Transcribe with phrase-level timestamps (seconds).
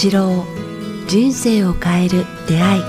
[0.00, 0.44] 八郎
[1.08, 2.82] 人生を変える出会い。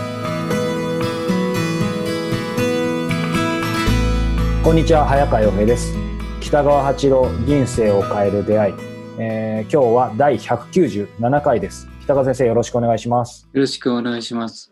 [4.63, 5.95] こんにちは早川洋平です。
[6.39, 8.73] 北川八郎人生を変える出会い、
[9.17, 11.89] えー、今日は第197回です。
[12.03, 13.49] 北川先生よろしくお願いします。
[13.53, 14.71] よろしくお願いします。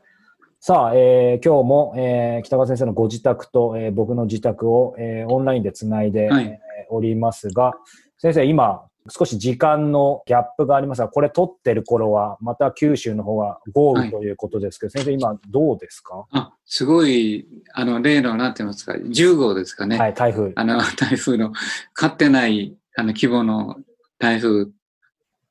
[0.60, 6.60] さあ、えー、今日も、えー、北川先生のご自宅と、えー、僕の自宅を、えー、オンラインでつないで、はい、
[6.92, 7.74] おりますが、
[8.20, 16.26] 先生、今、少し時間のギャップがありますが、これ撮ってる頃は、また九州の方は豪雨ということですけど、はい、先生、今どうですか？
[16.32, 19.98] あ、すごい、あの、例の、なんて言いますか、10号ですかね。
[19.98, 20.52] はい、台風。
[20.56, 21.52] あの、 台風の、
[21.96, 23.78] 勝ってない、あの、規模の
[24.20, 24.68] 台風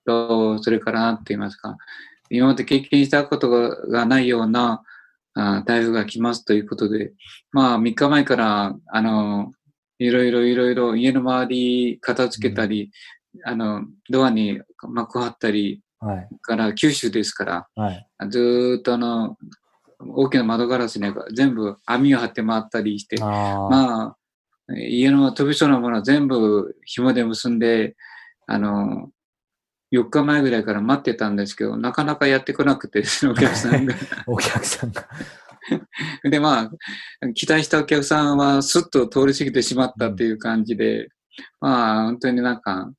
[0.05, 1.77] と、それから、なんて言いますか、
[2.31, 4.83] 今まで経験したことがないような、
[5.39, 7.13] あ台風が来ますということで、
[7.53, 9.53] まあ、3日前から、あの、
[9.99, 12.91] いろいろいろいろ家の周り片付けたり、
[13.45, 19.37] あの、ドアに幕張ったり、はい、から九州ですから、はい、ずっとあの、
[19.99, 24.17] 大きな窓ガラスに全部網を張って回ったりして、あまあ、
[24.75, 27.97] 家の飛びそうなものは全部紐で結んで、
[28.47, 29.11] あの、
[29.93, 33.95] 4日前ぐらいから待ってたんですけど、なかなかやってこなくて、 お客さんが。
[34.27, 35.09] お客さんが。
[36.29, 36.71] で、ま
[37.23, 41.09] あ、期待したお客さんはスッと通り過ぎてしまったっていう感じで、
[41.61, 42.91] まあ、本当になんか、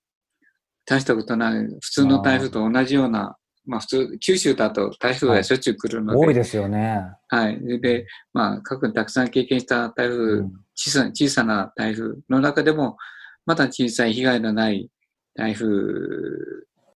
[0.88, 3.36] 大したことない、普通の台風と同じような、
[3.66, 6.26] まあ普通、九州だと台風がしょっちゅう来るので。
[6.26, 7.04] 多いですよね。
[7.28, 7.82] はい。
[7.82, 12.98] で、まあ、過去にたくさん経験した台風、うん、小さ小さな台風の中でも、
[13.46, 14.90] まだ小さい被害のない
[15.36, 15.68] 台風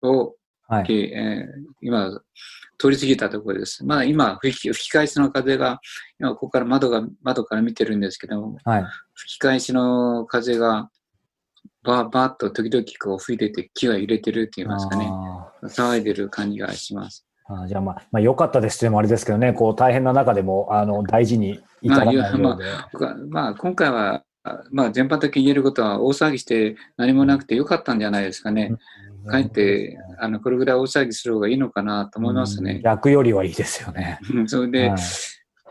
[0.03, 0.37] を、
[0.69, 1.47] はい、えー、
[1.83, 2.21] 今、
[2.79, 3.85] 通り過ぎたところです。
[3.85, 5.81] まあ今吹き、吹き返しの風が、
[6.21, 10.89] 今ここから窓が、窓から見てるんですけども、はい、吹き返しの風が
[11.83, 15.10] バーバーっと時々こう吹いてて木が揺れてるって言いますかね。
[15.65, 17.26] 騒いでる感じがします。
[17.47, 22.38] あじゃあまあ、まあ良かったですってもあれですけどね、こう大変な中でもあの大事に至らないようで。
[22.38, 24.22] まあ、まあ、まあ、今回は、
[24.70, 28.75] まあ全般的に言えることは大騒ぎして何もなくて良かったんじゃないですかね。
[29.26, 32.81] かえって、あの、これぐらい大騒ぎする方がいいのかなと思いますね。
[32.82, 34.19] 楽よりはいいですよね。
[34.47, 34.99] それで、はい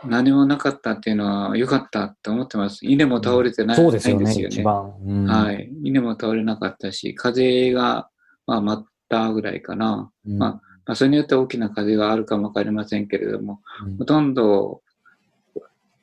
[0.06, 2.86] 何もなかったっていうのは良かったと思ってます。
[2.86, 4.26] 稲も倒れてない,、そうですよね。
[4.26, 5.70] ですよね一番、うん、はい。
[5.84, 8.10] 稲も倒れなかったし、風が、
[8.48, 10.12] まあ、待ったぐらいかな。
[10.26, 10.62] うん、まあ、ま
[10.94, 14.82] あ、それによって大きな風があるかもわかりませんけれども、うん、ほとんど、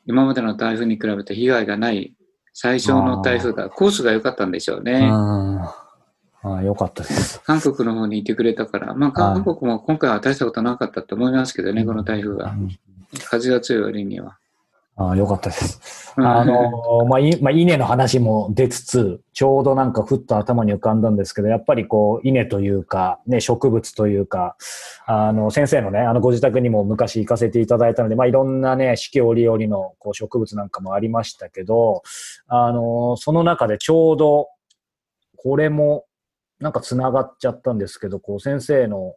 [0.06, 2.14] 今までの台風に比べて被害がない
[2.52, 5.10] 最初の台風が、コースが良かったんでしょうね。
[5.10, 5.74] あ
[6.42, 7.40] あ、よかったです。
[7.42, 12.54] 韓国の方にいてくれたから、まあ、韓国も今回は大したことなかったと思いますけどね、この台風が。
[13.24, 14.38] 風が強い割には。
[14.98, 16.14] ああ、よかったです。
[16.16, 24.56] あの、まあ、い、まあ、稲の話も出つつ、ちょうどなんかふっと頭に浮かんだんですけど、やっぱりこう、稲というか、ね、植物というか、
[25.04, 32.02] あの、先生のね、あの、ご自宅にも昔行かせていただいたので、まあ、いろんなね、四季折々のこう植物なんかもありましたけど、
[32.46, 34.48] あの、その中でちょうど、
[35.36, 36.06] これも、
[36.58, 39.14] なんか繋がっちゃったんですけど、こう、先生の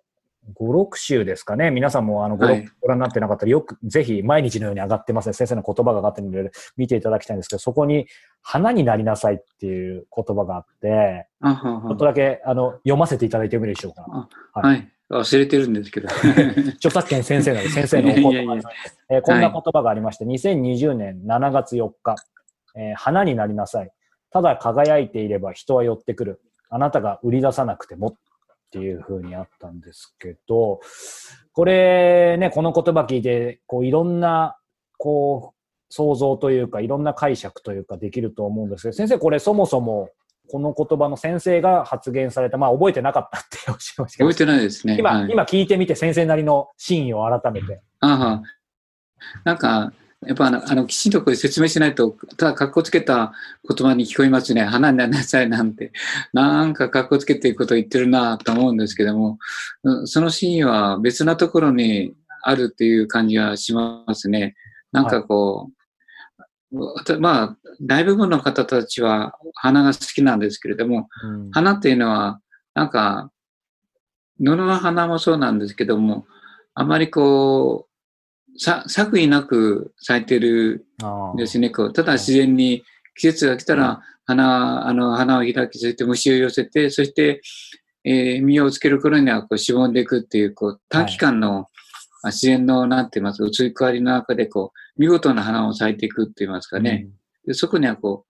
[0.59, 1.71] 5、6週ですかね。
[1.71, 5.33] 皆さんもあの、ご覧になってなかったら、よく、ぜひ毎日のように上がってますね。
[5.33, 8.07] 先生の言葉が上がってるので、見ていただきたいんですけど、そこに、
[8.41, 14.29] 花になりなさいっていう言葉があって、ちょっとだけ、あの、読ませていただいてもいいでしょうか。
[14.53, 14.91] はい、はい。
[15.11, 16.07] 忘れてるんですけど。
[16.77, 18.61] 著作権先生の先生のお言葉いやいや
[19.09, 22.15] えー、こんな言葉がありまして、はい、2020年7月4日、
[22.75, 23.91] えー、花になりなさい。
[24.31, 26.41] ただ輝いていれば人は寄ってくる。
[26.69, 28.15] あなたが売り出さなくても
[28.69, 30.79] っていうふうにあったんですけど、
[31.53, 34.57] これね、この言葉聞いて、こういろんな、
[34.97, 40.09] こう、想像というか、いろんな解釈というかできると思うんですけど、先生これそもそも、
[40.51, 44.29] この言葉の先生が発言された、まあ覚えてなかったっておっしゃいましたけど。
[44.29, 44.97] 覚えてないですね。
[44.99, 47.81] 今、はい、今聞いてみて先生なりの真意を改めて。
[48.01, 48.41] ああ、
[49.45, 49.91] なんか、
[50.27, 53.31] やっぱあの、あのきちんとこれ説明しないと、ただ格好つけた
[53.67, 54.65] 言葉に聞こえますね。
[54.65, 55.93] 花になりなさいなんて。
[56.33, 59.39] なんか格好つけていることを言ってるなと思うんですけども、
[60.05, 64.55] そのシーンは別なところにあるっていう感じがしますね。
[64.91, 65.69] なんかこ
[66.71, 72.41] う、はい、まあ、大部分の方たちは花が好きなんですけれども、うん、花っていうのは、
[72.73, 73.31] なんか、
[74.37, 76.25] 布の花もそうなんですけども、
[76.73, 77.88] あまりこう、
[78.59, 80.85] さ作為なく咲いてる
[81.33, 81.69] んですね。
[81.69, 82.83] こうただ自然に
[83.15, 87.41] 季節が来たら花、あの、花を開き、そして虫を寄せて、そして、
[88.03, 91.65] えー、実をつける頃にはこうしぼんでいくっていう、こう短期間の、
[92.25, 97.05] 自然の、なんて言いますか、移り変わりの中で、こう、見事な花を咲いていくって言いますかね。
[97.05, 98.25] うん、でそこにはこ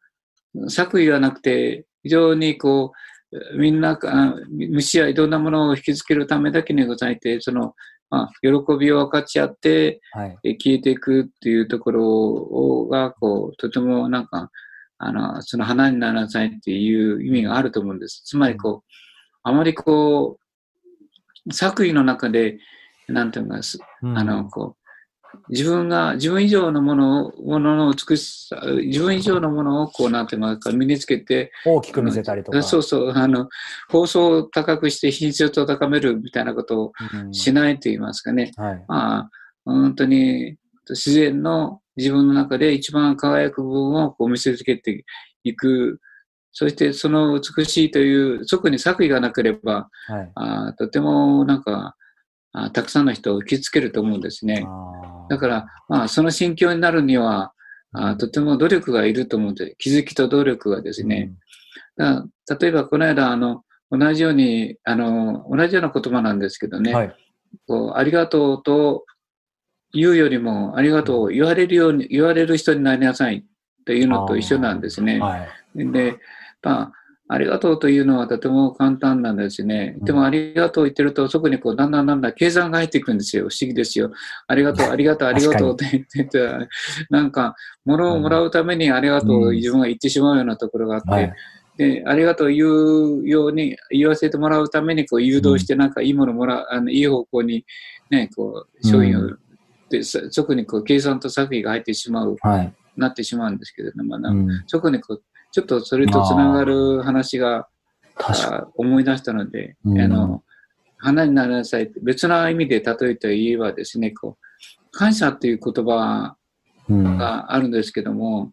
[0.56, 2.94] う、作為はなくて、非常にこ
[3.58, 7.76] みんな、あ虫やいろんなものを引きつけるためだけにございて、その、
[8.10, 10.38] まあ、喜びを分かち合って、はい。
[10.44, 14.50] え消えていくっていうところが、こう、とてもなんか、
[14.98, 18.24] あの、その花にならなさいっていう意味があると思うんです。
[18.26, 18.92] つまりこう、
[19.44, 20.38] あまりこ
[21.48, 22.60] う、作為の中で、
[23.08, 23.60] なんていうか、
[24.02, 24.79] あの、こう、
[25.50, 32.62] 自分が、自分以上のものを、ものの美しさ、自分以上のものを、こう、なんていうのか、身につけて、大きく見せたりとか。
[32.62, 33.50] そうそう、あの、
[33.90, 36.94] 放送を高くして品質を高めるみたいなことを
[37.26, 38.52] うんしないと言いますかね。
[38.58, 38.86] はい。
[38.88, 39.30] まあ、
[39.66, 40.58] 本当に
[40.90, 45.06] 自然の自分の中で一番輝く部分をこう見せつけて
[45.44, 46.00] いく。
[46.52, 50.32] そしてその美しいという、特に作為がなければ、はい。
[50.36, 51.96] あとてもなんか
[52.52, 54.66] あ、たくさんの人を引きつけると思うんですね。
[55.30, 57.54] だから、まあ、その心境になるには、
[57.92, 61.32] あとても努力がいると思うんで、気づきと努力がですね。
[61.98, 67.16] だから例えばこの間、あの、同じように、あの、同じような言葉なんですけどね、うんはい。
[67.68, 69.06] こう、ありがとうと
[69.94, 73.46] 言うよりも、ありがとうを言われるように、言われる人になりなさい
[73.86, 75.20] というのと一緒なんですね。
[75.20, 75.92] はい。
[75.92, 76.20] で、
[76.62, 76.92] まあ、
[77.32, 79.96] ありがとうというのはとても簡単なんですね。
[80.02, 83.50] でも、ありがとう言ってると、そこにこう、だんだんだんだん計算が入っていくんですよ。
[83.50, 84.12] 不思議ですよ。
[84.48, 86.68] ありがとう、ありがとう、ありがとうって言ってて、
[87.12, 87.56] なんか、
[87.86, 91.34] 物をもらうためにありがとうを自分が言ってしまうようなところがあって、はい。
[91.78, 97.64] で、ありがとう言うように、言わせてもらうために、こう、誘導して、なんかいいものもらう、あの、いい方向に、
[98.10, 99.40] ね、こう、商品を、う
[99.92, 100.00] で、
[100.56, 102.74] にこう、計算と作為が入ってしまう、はい。
[103.00, 107.68] なってしまうんですけれども、なうんそこにこう、ちょっとそれとつながる話が、
[108.76, 110.02] 思い出したので、うん。
[110.02, 110.44] あの、
[110.98, 116.36] 花になりなさい別な意味で例えて言えばですね、こう、感謝っていう言葉
[116.90, 118.52] があるんですけども、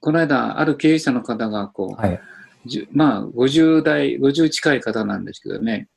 [0.00, 2.20] この間、ある経営者の方が、こう、い。
[2.66, 5.88] じゅまあ、50代、50近い方なんですけどね、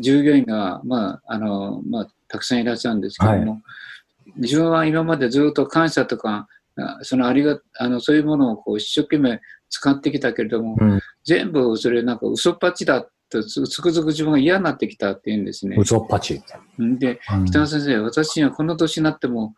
[0.00, 3.62] 従業員が、まあ、あの、まあ、たくさんいらっしゃるんですけども、
[4.36, 6.48] 自分は今までずっと感謝とか、あ
[7.02, 11.00] そのありが、あの、そういうものをこう一生懸命使ってきたけれども、うん。
[11.24, 15.76] 全部それなんか嘘っぱちだとつつくづく自分が嫌になってきたって言うんですね。
[15.78, 16.42] 嘘っぱち。
[16.78, 19.54] で、うん北野先生、私にはこの年になっても、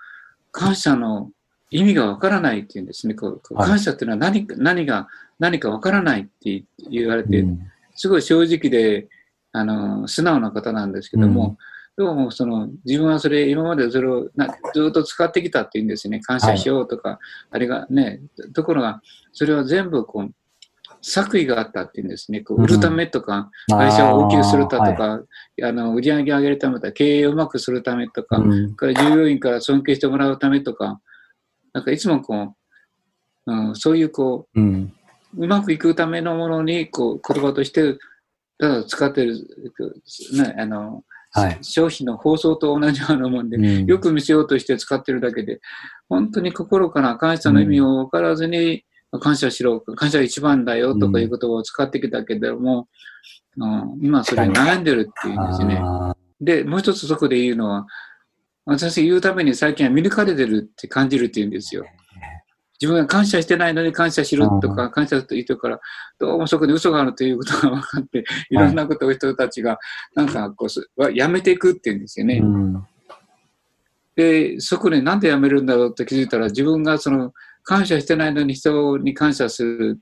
[0.53, 1.31] 感謝の
[1.71, 3.15] 意味がわからないって言うんですね。
[3.15, 5.09] こう感謝っていうのは何か何が、
[5.39, 7.61] 何かわからないって言われて、うん
[7.97, 9.09] すごい正直で、
[9.53, 11.57] あの、素直な方なんですけども、
[11.97, 16.21] どうもその、自分はそれ、今までそれをなずっと使ってきたって言うんですね。
[16.21, 17.19] 感謝しようとか、
[17.51, 18.21] あれがね、
[18.55, 19.01] ところが、
[19.33, 20.31] それは全部こう、
[21.01, 22.43] 作為があったって言うんですね。
[22.43, 25.23] こう売るためとか、会社を大きくするたとか、
[25.63, 31.01] あの、売り上げ上げるためとか、経営をうまくするためとか、うんから従業員から尊敬してもらうためとか、
[31.73, 32.55] なんかいつもこ
[33.47, 34.93] う、うん、そういうこう、うん。
[35.39, 37.97] うまくいくためのものに、こう、言葉として、
[38.59, 39.37] ただ使ってる、
[40.35, 41.05] ね、あの、
[41.41, 45.61] はい商品の放送と同じようなもんで、うんよく見せようとして使ってるだけで、
[46.09, 48.85] 本当に心から感謝の意味を分からずに、
[49.21, 52.88] 感謝しろ、感謝が一番だよとかいう言葉を使ってきたけども、
[53.56, 55.81] うん、今それに悩んでるっていうんですね。
[55.83, 57.87] あで、もう一つそこで言うのは、
[58.65, 61.87] 私言うために最近は見抜かれてるって感じるって言うんですよ。
[62.81, 65.80] 自分が感謝してないのに感謝しろとか、感謝と言ってるから、
[66.18, 69.78] どうもそこに嘘があるということが分かって、いろんなことを人たちが、
[70.14, 70.66] なんかこ
[70.99, 72.42] うやめていくって言うんですよね。
[74.14, 79.99] で、そこでなんでやめるんだろうって気づいたら、自分がその、感謝してないのに人に感謝する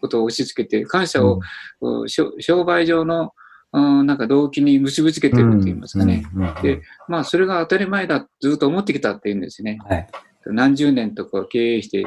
[0.00, 1.40] ことを押し付けて、感謝を、
[1.80, 3.32] こう商商売上の、
[3.72, 6.24] うんなんか動機に結びつけてるって言いますかね。
[6.62, 9.78] でまあ、それが当たり前だ、ずっと思ってきたって言うんですね。
[9.84, 10.08] はい。
[10.46, 12.06] 何十年とか経営して。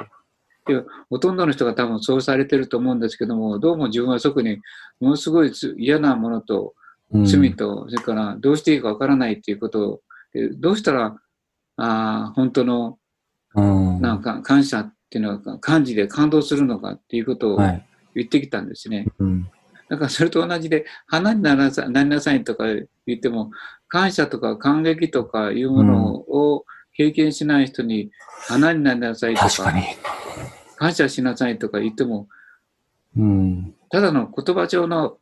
[0.65, 4.59] でほとんどの人が多分そうされてると思うんですけども、どうも自分はそこに
[4.99, 6.73] ものすごいつ嫌なものと
[7.11, 10.01] うん罪と、それからどうしていいかわからないっていうことを、
[10.33, 11.15] でどうしたら、
[11.77, 12.97] あー本当の
[13.55, 17.87] うんなんか感謝っていうのは感じで感動するのかっていうことをはい。
[18.17, 19.05] 言ってきたんですね。
[19.19, 19.47] うん
[19.89, 23.51] だからそれと同じで、花にならなさなりなさいとか言っても、
[23.87, 26.65] 感謝とか感激とかいうものを
[26.97, 28.11] 経験しない人に、
[28.47, 29.83] 花になりなさいとか、確かに。
[30.75, 32.27] 感謝しなさいとか言っても、
[33.15, 33.75] うん。
[33.89, 35.17] ただの言葉上の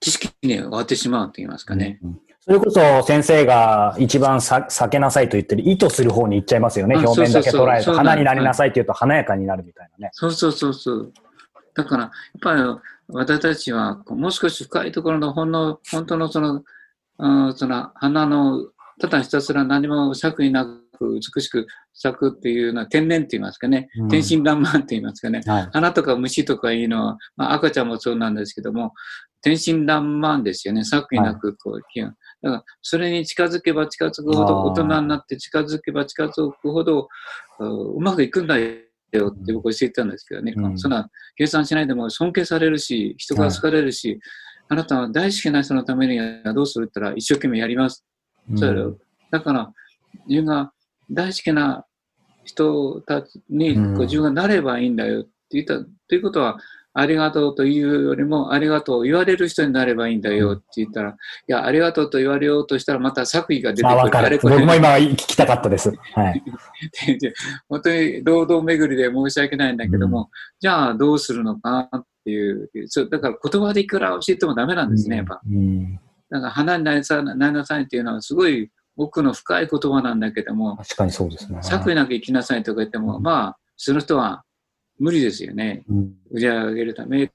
[0.00, 1.98] 知識に終わってしまうと言いますかね。
[2.02, 2.20] うん。
[2.40, 6.96] それこそ先生が一番さ避けなさいと言ってる意図する方に行っちゃいますよね。
[6.96, 10.10] あ表面だけ捉えて、そうなん花になりなさいって言うと華やかになるみたいなね。
[10.12, 11.12] そうそうそうそう。
[11.74, 12.62] だから、やっぱり
[13.08, 16.64] 私たちはもう少し深いところのほんの、本当のその、
[17.18, 18.66] うんその花の、
[19.00, 25.68] ただひたすら何も作為なく美しく咲くっていうのは天然って言いますかね、うん天真爛漫って言いますかね、はい。
[25.72, 28.92] 花とか虫とかいうのは、まあ、赤ちゃんもそうなんですけども、
[29.42, 30.84] 天真爛漫ですよね。
[30.84, 32.14] 作為なく、こう、気が。
[32.42, 37.08] だから、それに近づけば近づくほど、大人になって近づけば近づくほど、
[37.58, 37.64] う
[37.96, 38.68] うまくいくんだよ
[39.28, 40.54] って僕は教えてたんですけどね。
[40.56, 44.20] うんそんな、計算しないでも尊敬されるし、人が好かれるし、
[44.68, 48.04] あなたは大好きな人のためにはどうするって言ったら、一生懸命やります。
[48.56, 48.98] そうよ
[49.30, 49.72] だから、
[50.26, 50.72] 自分が
[51.12, 51.86] 大好きな
[52.44, 55.78] 人たちにうんこう自分がなればいいんだよって言った、
[56.08, 56.58] ということは、
[56.94, 61.14] ありがとうというよりも、ありがとうを言われる人になればいいんだよって言ったら、い
[61.46, 63.98] や、ありがとうと言われようとしたら、また作為が出てくあ、る。
[63.98, 64.38] わかる。
[64.42, 65.90] 僕も今聞きたかったです。
[66.14, 66.42] はい。
[67.68, 75.40] 本当に堂々巡りで申し訳ないんだけども、じゃあどうするのかなっていう、そうだから言葉でいくら教えてもダメなんですね、やっぱ。
[75.50, 75.94] うん。
[76.28, 81.58] だから花になりさなりなさいっていうのはすごい奥の深い言葉なんだけども、確かにそうですね。
[81.62, 84.44] 作為なく生きなさいとか言っても、うんまあ、その人は
[84.98, 85.84] 無理ですよね。
[85.88, 87.32] うん売り上げを上げるため、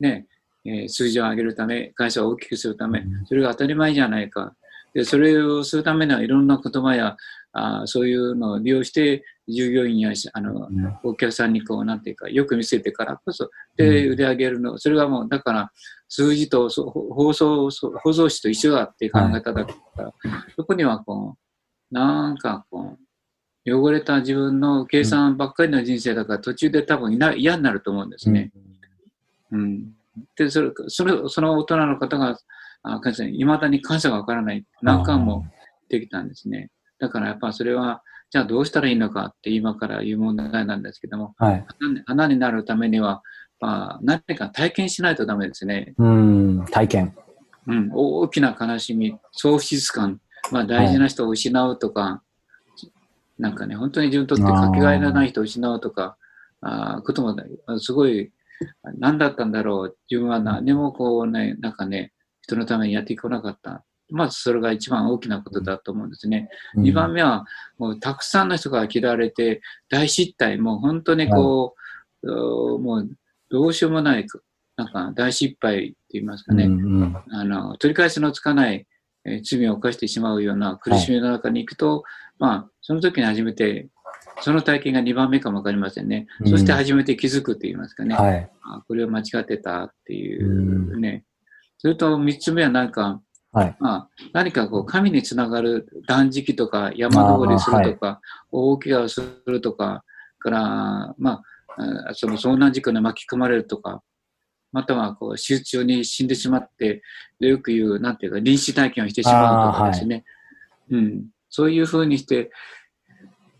[0.00, 0.26] ね、
[0.64, 4.54] えー数字を上げるため、会社を大きくするためうん、それが当たり前じゃないか。
[4.94, 7.16] で、それをするためにはいろんな言葉や、
[7.52, 15.70] あーそういうのを利用して、従業員やしあのうんお客さんにこう、なんていうか、よく見せてからこそ、で、うん売り上げるの、それがもう、だから、
[16.08, 20.12] 数字と放送、放送紙と一緒だっていう考え方だから、
[20.56, 21.36] そこにはこ
[21.90, 23.02] う、なんかこう、
[23.64, 28.50] 汚れた自分の計算ばっかりの人生だから、途中で多分いな嫌になると思うんですね。
[29.50, 29.92] うん。
[30.36, 32.38] で、それ、それ、その大人の方が、
[32.82, 34.64] あ感謝、未だに感謝がわからない。
[34.82, 35.46] 何回も
[35.88, 36.70] できたんですね。
[37.02, 41.66] だからやっぱそれは、じゃあどうしたらいいのかって今から言う問題なんですけども、はい。
[42.06, 43.24] 花になるためには、
[43.58, 45.94] まあ、何か体験しないとダメですね。
[45.98, 46.64] うん。
[46.70, 47.16] 体験。
[47.66, 47.90] うん。
[47.92, 50.20] 大きな悲しみ、喪失感、
[50.52, 52.22] まあ大事な人を失うとか、
[53.36, 56.16] なんかね、本当に自分にとってかけがえのない人を失うとか、
[56.60, 57.42] あーこともね
[57.80, 58.32] すごい、
[58.98, 59.96] 何だったんだろう。
[60.08, 63.84] 自分は何もこうね、なんかね、人のためにやってこなかった。
[64.12, 66.48] まずそれが一番大きなことだと思うんですね。
[66.76, 67.44] うん二番目は、
[67.78, 71.74] もうたくさんの人が嫌われて、大失態、もう本当にこ
[72.22, 73.10] う、もう
[73.50, 74.26] どうしようもない、
[74.76, 78.86] なんか大失敗って言いますかね、うんうんあの、取り返しのつかない、
[79.24, 82.04] えー罪を犯してしまうような苦しみの中に行くと、
[82.38, 83.88] まあ、その時に初めて、
[84.40, 86.26] その体験が2番目かもわかりませんね。
[86.40, 88.14] うんそして初めて気づくって言いますかね。
[88.14, 88.50] はい。
[88.62, 91.24] あこれを間違ってたっていうね。
[91.78, 93.20] それと3つ目はなんか、
[93.52, 93.76] はい。
[93.80, 100.04] まあ、何かこう、神につながる断食とか、山登りするとか、大怪我をするとか、
[100.38, 101.42] から、ま
[101.76, 104.02] あ、あその遭難事故に巻き込まれるとか、
[104.72, 107.02] またはこう、手術中に死んでしまって、
[107.40, 110.24] よく言う、なんていうか、臨死体験をしてしまうとかですね。
[110.90, 111.26] うん。
[111.50, 112.50] そういうふうにして、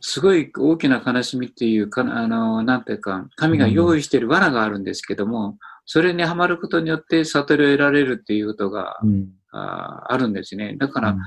[0.00, 9.28] すごい大きな悲しみっていうか、あの、なんていうか、神が用意している罠があるんですけども、それにはまることによって悟りを得られるっていうことが、うん。
[9.52, 10.76] ああるんですね。
[10.78, 11.18] だから、うん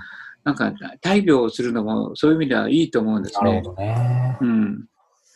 [0.46, 3.50] なんか、大病をするのも、そういう意味ではいいと思うんですね。
[3.50, 4.38] なるほどね。
[4.40, 4.86] うん。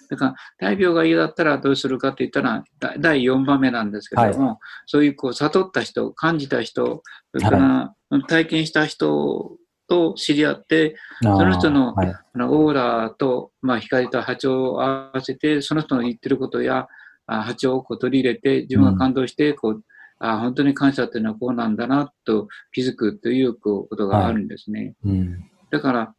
[0.08, 7.02] だから、大病が嫌だったらどうするかって言ったら、だ第4番目なんですけども、そういうこう悟った人、感じた人、
[7.34, 7.96] それから
[8.28, 12.08] 体験した人と知り合って、その人のはい。
[12.08, 16.88] あのオーラと、まあ、光と波長を合わせて、その人の言ってることや
[17.26, 19.84] あ波長をこう取り入れて、自分が感動して、こう、
[20.20, 24.96] あ本当に感謝っていうのはこうなんだなと気づくということがあるんですね。
[25.04, 25.50] うん。
[25.72, 26.14] だから、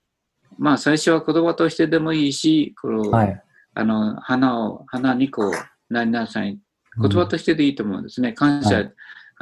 [0.58, 3.42] まあ最初は言葉としてでもいいし、このはい。
[3.72, 6.58] あの花を、花にこうなりなさい。
[7.00, 8.32] 言葉としてでいいと思うんですね。
[8.32, 8.92] 感謝、はい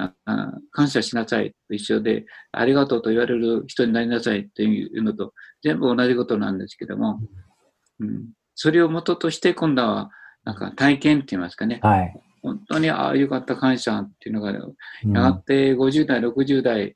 [0.00, 7.18] ああ感謝しなさいと一緒で、ありがとうと言われる人になりなさいっていうのと全部同じことなんですけども、
[7.98, 10.10] うん、それを元として今度は
[10.44, 11.80] なんか体験って言いますかね。
[11.82, 12.20] はい。
[12.48, 16.94] 本当に、ああ、よかった、感謝っていうのが、やうんがて50代、60代に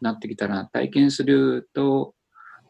[0.00, 2.14] なってきたら、体験すると、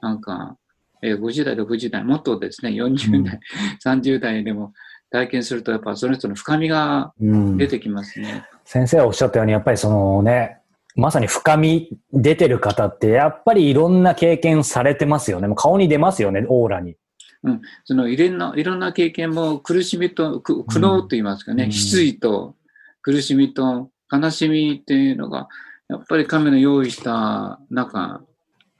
[0.00, 0.56] なんか、
[1.02, 3.40] えー50代、60代、もっとですね、40代、
[3.84, 4.72] 30代でも
[5.10, 8.44] 体験すると、やっぱその人の深みがうん出てきますね。
[8.64, 10.58] 先生がおっしゃったように、やっぱりそのね、
[10.96, 15.48] まさに深み出てる方って、やっぱりいろんな経験されてますよね。
[15.48, 16.96] もう顔に出ますよね、オーラに。
[17.84, 21.72] そのいろんな、いろんな経験も苦しみと、く苦悩と言いますかね、うん。
[21.72, 22.54] 失意と
[23.02, 25.48] 苦しみと悲しみっていうのが、
[25.88, 28.22] やっぱり神の用意した、なんか、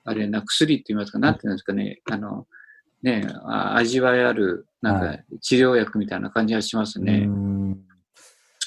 [0.05, 2.47] あれな、薬って言いますか、なんていうんですかね、あの、
[3.03, 7.25] ね、あ味わいある、なんはか治療薬みたいな感じがしますね。
[7.27, 7.81] うん。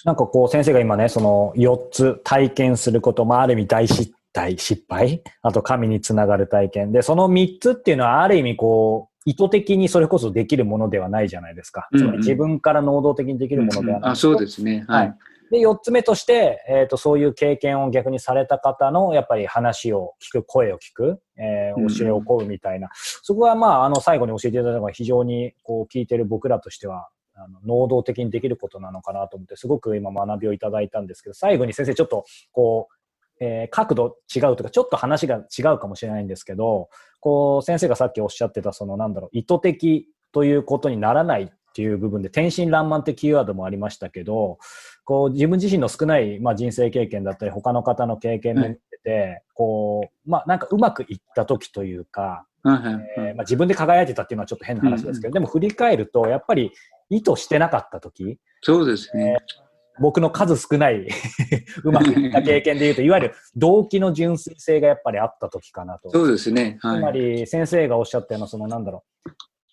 [0.06, 6.92] なんかこう先生が今ね、その4つ体験すること、まあある意味大失態、失敗、あと神につながる体験。
[6.92, 11.90] で、その3つっていうのはある意味こう、意図的にそれこそできるものではないじゃないですか。
[11.94, 14.12] つまり自分から能動的にできるものではない。
[14.12, 14.86] あ、そうですね。
[14.88, 15.18] はい。
[15.52, 22.88] で、四つ目として、えっ、ー、と、そういう経験を逆にされた方の、やっぱり話を聞く、声を聞く、えー、教えを請うみたいな。
[22.88, 32.97] うん、そこは、まあ、あの、最後に教えていただいたのが非常に、こう、聞いてる僕らとしては、あの能動的にできることなのかなと思って、すごく今学びをいただいたんですけど、最後に先生ちょっと、こう、
[33.40, 36.90] えー、角度違うとか、ちょっと話が違うかもしれないんですけど、
[37.20, 44.58] こう、先生がさっきおっしゃってた、その、なんだろう、意図的ということにならないっていう部分で、天真爛漫ってキーワードもありましたけど、
[45.06, 56.72] こう、自分自身の少ない、まあ、人生経験だったり、他の方の経験で見てて、こう、まあ、なんかうまくいった時というか、えー、まあ、自分で輝いてたっていうのはちょっと変な話ですけど、でも振り返ると、やっぱり
[57.10, 59.38] 意図してなかった時、そうですね。
[59.40, 59.67] えー
[60.00, 61.08] 僕の数少ない
[61.84, 66.10] うまくいった経験で言うと、いわゆる動機の純粋性がやっぱりあった時かなと。
[66.10, 66.78] そうですね。
[66.82, 69.30] はい、つまり先生がおっしゃったような、そのなんだろう。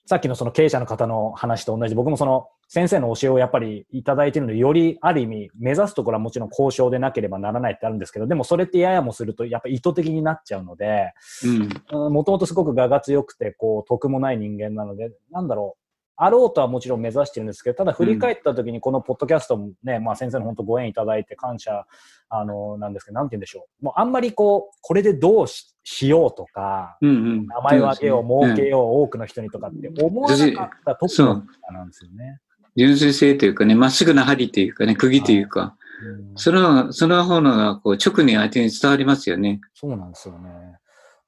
[0.06, 11.12] さっきのその経営者の方の話と同じ、僕もその先生の教えをやっぱりいただいているので、よりある意味目指すところはもちろん交渉でなければならないってあるんですけど、でもそれってややもするとやっぱ意図的になっちゃうので、
[11.90, 15.83] もともとすごく我が強くて、こう、得もない人間なので、なんだろう、
[16.16, 21.86] あろうとはもちろん目指してるんですけど、ただ振り返った時にこのポッドキャストもね、うん、まあ先生の本当ご縁いただいて感謝、
[22.28, 23.84] あの、なんですけど、なんて言うんでしょう。
[23.84, 32.40] もうあんまりこう、これでどうししようとか、うんうん、名前をあげよう、儲けよう、多くの人にとかって思わなかった時なんですよね。
[32.76, 39.60] 純粋性というかね、まっすぐな針というかね、釘というか、うん、その、その方のがこう直に相手に伝わりますよね。
[39.74, 40.50] そうなんですよね。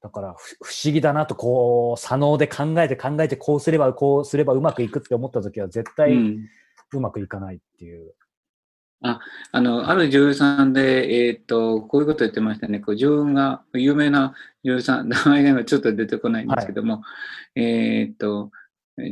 [0.02, 6.14] だから不思議だなと、こう、左脳で考えて考えて、こうすれば、こうすればうまくいくって思った時は絶対
[6.92, 8.14] うまくいかないっていう。
[9.02, 9.20] うん、あ、
[9.52, 12.80] あの、ある女優さんで、えっ、ー、と、こういうこと言ってましたね。
[12.80, 14.34] こう自分が、有名な
[14.64, 17.00] 女優さん、名前が今ちょっと出てこないんですけども、は
[17.56, 18.50] い、えっ、と、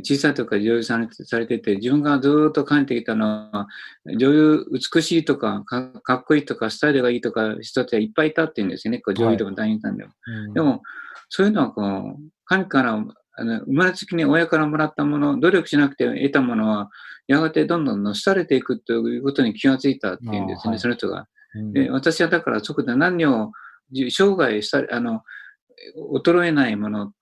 [0.03, 3.67] 小さい時から女優さんされてて、自分がずっと感じてきたのは、
[4.05, 8.99] 女優、美しいとかか、かっこいいとか、スタイルがいいとか、人たちはいっぱいいたって言うんですよね。
[8.99, 10.09] こう女優でも男優さんでも。
[10.09, 10.81] はいでも、
[11.29, 13.03] そういうのはこう、神から、
[13.37, 16.89] あの生まれつきに親からもらったもの、努力しなくて得たものは、
[17.27, 21.27] やがてどんどんのしされていくということに気がついたっていうんですね、はい、その人が。
[21.73, 23.51] で私はだからそこで何を
[23.91, 25.21] 生涯したあの
[26.13, 27.13] 衰えないもの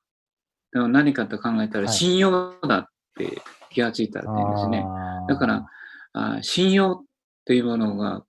[0.74, 2.86] 何かと考えたら信用だっ
[3.18, 4.86] て気がついたっていうんですね。
[5.28, 5.66] だから
[6.14, 7.04] あ、信用
[7.46, 8.24] というものが、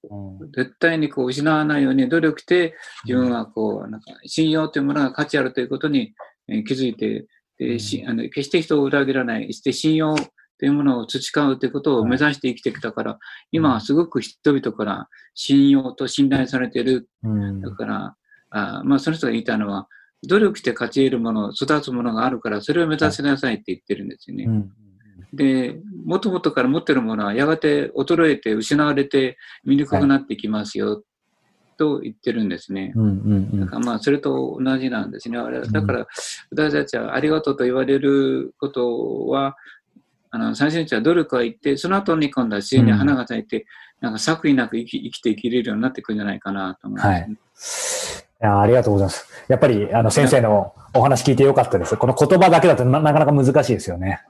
[0.57, 6.15] 絶対にこう失わないように努力して自分はこう、なんか信用というものが価値あるということに
[6.67, 7.27] 気づいて、
[7.57, 10.17] でしあの決して人を裏切らない、して信用
[10.59, 13.19] というものを培うということを目指して生きてきたから、
[13.53, 17.09] 今はすごく人々から信用と信頼されている。
[17.63, 18.17] だから、
[18.51, 19.89] あまあ、その人が言いたのは、
[20.27, 24.45] 努力して勝ち得るもの、育つものがあるから、それを目指しなさいって言ってるんですよね。
[24.45, 24.73] うん
[25.33, 31.03] で、もともとから持ってるものはやがて衰えて失われて見にくくなってきますよ、
[31.77, 32.93] と言ってるんですね。
[33.55, 35.39] だからまあ、それと同じなんですね。
[35.71, 36.07] だから、
[36.51, 39.57] 私たちはありがとうと言われることは、
[40.31, 43.67] あの、最初には努力は言って、その後に今度は自然に花が咲いて、
[44.01, 48.04] なんか作為なく生き生きていけれるようになってくるんじゃないかなと思います、ね、はい
[48.45, 49.27] やありがとうございます。
[49.49, 51.97] やっぱり、あの、先生のお話聞いてよかったです。
[51.97, 54.23] この言葉だけだとなかなか難しいですよね。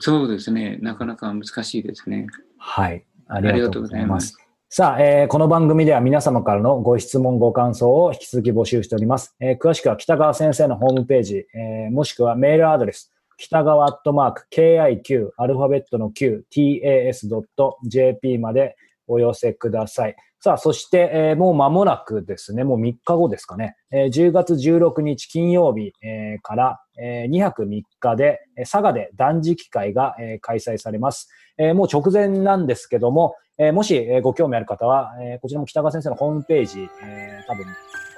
[0.00, 0.78] そうですね。
[0.80, 2.26] なかなか難しいですね。
[2.58, 3.04] はい。
[3.26, 4.36] ありがとうございます。
[4.70, 9.34] さあ、えー、この番組では皆様からのご質問、ご感想を引き続き募集しております。
[9.40, 18.76] えー、詳しくは北川先生のホームページ、えー、もしくはメールアドレス、北川アットマーク KIQ アルファベットの Q TAS.jp まで
[19.08, 20.16] お寄せください。
[20.40, 31.28] さあ、そして、えー、もう間もなくですね、もう3日後ですかね、えー、10月16日金曜日、えー、から、えー、2泊3日でえ、佐賀で断食会が、えー、開催されます。
[31.58, 37.66] えー、もう直前なんですけども、えー、もし、えー、ご興味ある方は、えー、こちらも北川先生のホームページ、えー、多分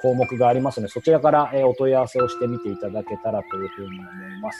[0.01, 4.59] 項目がありますので、そちらから、えー、お問い合わせをしてみていただけたらというふうに思います。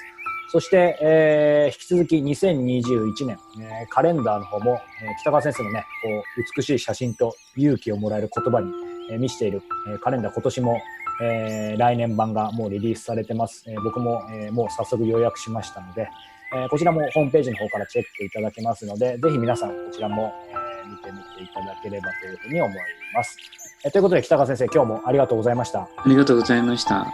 [0.52, 6.24] そして、えー、引き続き2021年、えー、カレンダーの方も、えー、北川先生のね、こう、
[6.58, 8.70] 美しい写真と勇気をもらえる言葉に、
[9.10, 10.82] えー、見せている、えー、カレンダー今年も、
[11.24, 13.64] えー、来年版がもうリリースされてます。
[13.66, 16.10] えー、僕も、えー、もう早速予約しましたので、
[16.54, 22.76] えー、こちらもホームページの方からチェックいただけますので、ぜひ皆さんこちらも、えー、見てみていただければというふうに思い
[23.16, 23.38] ます。
[23.86, 25.84] えー、ということで北川先生、今日もありがとうございました。
[25.84, 27.08] ありがとうございました。